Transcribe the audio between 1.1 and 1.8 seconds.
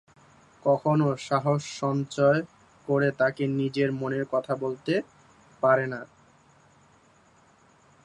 সাহস